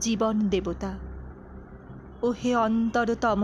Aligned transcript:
জীবন 0.00 0.34
দেবতা। 0.48 0.92
ওহে 2.22 2.52
অন্তরতম, 2.56 3.42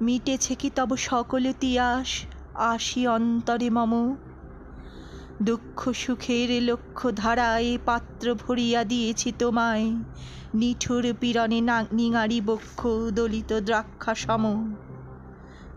মিটেছে 0.00 0.54
কি 0.54 0.68
তব 0.70 0.96
সকলে 0.96 1.52
তিয়াস 1.60 2.10
আসি 2.54 3.08
অন্তরে 3.08 3.70
মম? 3.70 4.16
দুঃখ 5.42 5.92
সুখের 5.92 6.50
লক্ষ্য 6.62 7.06
ধারায় 7.16 7.78
পাত্র 7.86 8.34
ভরিয়া 8.34 8.84
দিয়েছি 8.84 9.32
তোমায়, 9.38 9.86
নিঠুর 10.54 11.04
পীড়নে 11.20 11.60
নিঙারি 11.92 12.40
বক্ষ 12.40 12.80
দলিত 13.14 13.50
দ্রাক্ষা 13.60 14.14
সম 14.14 14.44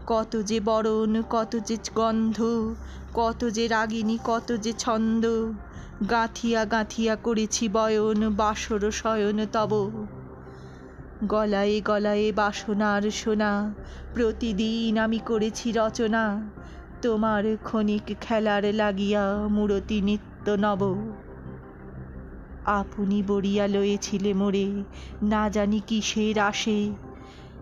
কত 0.10 0.41
যে 0.41 0.60
বরণ, 0.60 1.21
কত 1.30 1.55
যে 1.55 1.78
গন্ধ, 1.96 2.44
কত 3.14 3.50
যে 3.50 3.68
রাগিনী, 3.68 4.18
কত 4.25 4.57
যে 4.57 4.74
ছন্দ। 4.74 5.25
গাঁথিয়া 6.10 6.66
গাঁথিয়া 6.66 7.16
করেছি 7.16 7.70
বয়ন, 7.70 8.30
বাসর 8.30 8.92
শয়ন 8.92 9.46
তব। 9.46 9.92
গলায় 11.25 11.82
গলায় 11.82 12.32
বাসনার 12.32 13.02
সোনা, 13.11 13.74
প্রতিদিন 14.14 14.97
আমি 14.97 15.18
করেছি 15.18 15.71
রচনা। 15.71 16.50
তোমার 17.02 17.57
ক্ষণিক 17.64 18.16
খেলার 18.21 18.74
লাগিয়া 18.74 19.47
মূরতি 19.47 20.02
নিত্য 20.02 20.52
নব। 20.60 21.11
আপনি 22.66 23.24
বরিয়া 23.28 23.68
লয়েছিলে 23.68 24.33
মোরে, 24.33 24.83
না 25.21 25.50
জানি 25.50 25.80
কিসের 25.80 26.39
আসে। 26.39 26.91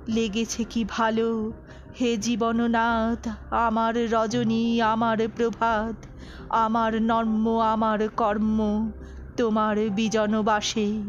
লেগেছে 0.07 0.63
কি 0.63 0.85
ভালো? 0.89 1.51
হে 2.01 2.17
জীবননাথ, 2.17 3.27
আমার 3.51 4.11
রজনী, 4.11 4.81
আমার 4.81 5.17
প্রভাত, 5.35 6.05
আমার 6.49 7.01
নর্ম, 7.01 7.59
আমার 7.59 8.09
কর্ম, 8.09 8.91
তোমার 9.37 9.89
বিজনবাসে। 9.89 11.01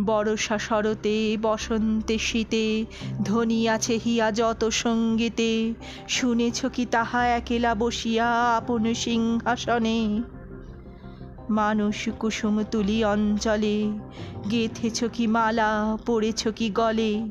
বরষা 0.00 0.58
শরতে, 0.58 1.36
বসন্তে 1.42 2.18
শীতে 2.18 2.84
ধ্বনি 3.24 3.68
আছে 3.68 3.98
হিয়া 4.04 4.32
যত 4.32 4.68
সঙ্গীতে, 4.68 5.74
শুনেছ 6.08 6.66
কি 6.66 6.86
তাহা 6.86 7.26
একেলা 7.26 7.74
বসিয়া 7.74 8.56
আপন 8.56 8.94
সিংহাসনে? 8.94 10.22
মানুষ 11.50 12.08
কুসুম 12.18 12.64
তুলি 12.70 13.04
অঞ্চলে, 13.04 13.90
গেথেছ 14.50 15.04
কি 15.04 15.26
মালা, 15.26 15.98
পড়েছ 16.06 16.48
কি 16.48 16.70
গলে? 16.70 17.22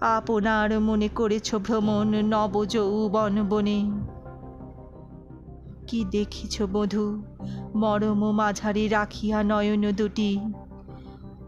আপনার 0.00 0.80
মনে 0.80 1.08
করেছ 1.08 1.54
ভ্রমণ 1.54 2.14
নব 2.22 2.64
যৌবন 2.64 3.42
বনে? 3.48 3.90
কি 5.86 6.04
দেখিছ 6.04 6.62
বধূ, 6.62 7.22
মরম 7.74 8.30
মাঝারি 8.30 8.88
রাখিয়া 8.88 9.42
নয়ন 9.42 9.92
দুটি? 9.92 10.40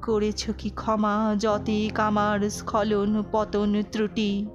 করেছ 0.06 0.50
কি 0.50 0.70
ক্ষমা 0.70 1.36
যতে 1.38 1.90
কামার 1.94 2.50
স্খলন 2.50 3.22
পতন 3.32 3.82
ত্রুটি? 3.92 4.46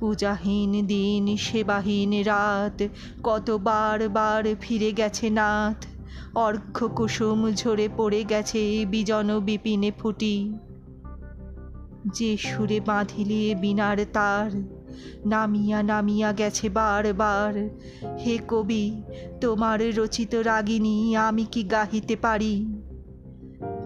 পূজাহীন 0.00 0.86
দিন 0.86 1.36
সেবাহীন 1.36 2.24
রাত 2.24 2.86
কত 3.22 3.50
বার 3.50 4.08
বার 4.08 4.54
ফিরে 4.60 4.92
গেছে 4.92 5.30
নাথ? 5.30 5.86
অর্ঘ্য 6.34 6.88
কুসুম 6.88 7.52
ঝরে 7.52 7.88
পড়ে 7.96 8.24
গেছে 8.24 8.86
বিজন 8.90 9.40
বিপিনে 9.40 9.92
ফুটি? 9.98 10.52
যে 12.06 12.36
সুরে 12.36 12.80
বাঁধিলে 12.80 13.54
বিনার 13.54 14.04
তার, 14.12 14.50
নামিয়া 15.26 15.82
নামিয়া 15.82 16.32
গেছে 16.32 16.68
বারবার। 16.68 17.68
হে 18.18 18.38
কবি, 18.48 19.02
তোমার 19.40 19.96
রচিত 19.96 20.34
রাগিনী 20.34 21.16
আমি 21.16 21.44
কি 21.44 21.62
গাহিতে 21.62 22.16
পারি? 22.16 22.66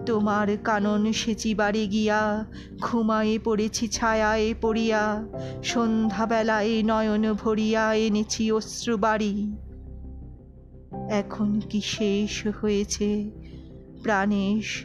তোমার 0.05 0.57
কানন 0.57 1.13
সেচিবারে 1.13 1.87
গিয়া, 1.87 2.45
ঘুমায়ে 2.81 3.39
পড়েছি 3.39 3.87
ছায়ায় 3.87 4.53
পড়িয়া, 4.61 5.25
সন্ধ্যাবেলায় 5.63 6.83
নয়ন 6.83 7.33
ভরিয়া 7.33 7.93
এনেছি 7.93 8.51
অশ্রু 8.51 8.97
বাড়ি 8.97 9.55
এখন 11.09 11.61
কি 11.69 11.81
শেষ 11.81 12.47
হয়েছে? 12.61 13.31
প্রাণেশ, 14.03 14.83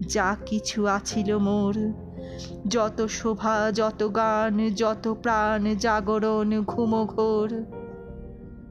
যা 0.00 0.36
কিছু 0.46 0.86
আছিল 0.86 1.38
মোর। 1.38 2.05
যত 2.68 3.06
শোভা, 3.06 3.72
যত 3.72 4.08
গান, 4.16 4.70
যত 4.70 5.14
প্রাণ 5.22 5.74
জাগরণ 5.74 6.62
ঘুমঘোর। 6.62 7.64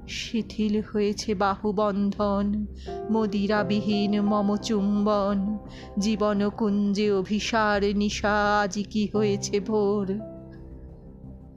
শিথিল 0.08 0.82
হয়েছে 0.94 1.36
বাহুবন্ধন, 1.36 2.66
মদিরাবিহীন 3.12 4.22
মম 4.22 4.58
চুম্বন 4.58 5.58
জীবন 6.00 6.50
কুঞ্জে 6.50 7.12
অভিসার 7.12 7.98
নিশা, 7.98 8.60
আজি 8.62 8.84
কি 8.84 9.10
হয়েছে 9.14 9.60
ভোর? 9.60 10.20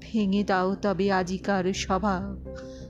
ভেঙে 0.01 0.45
দাও 0.45 0.75
তবে 0.75 1.13
আজিকার 1.13 1.73
সভা 1.73 2.37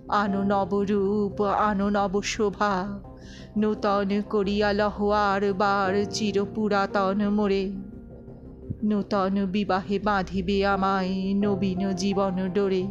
আনো 0.08 0.42
নবরূপ, 0.42 1.42
আনো 1.42 1.90
নব 1.90 2.22
শোভা 2.22 3.00
নূতন 3.56 4.22
করিয়া 4.30 4.72
লহোয়ার 4.72 5.52
বার 5.52 6.04
চির 6.10 6.44
পুরাতন 6.54 7.28
মোরে। 7.28 7.72
নূতন 8.82 9.46
বিবাহে 9.46 9.98
বাঁধিবে 9.98 10.66
আমায় 10.66 11.34
নবীন 11.34 11.90
জীবন 11.92 12.48
ডোরে। 12.48 12.86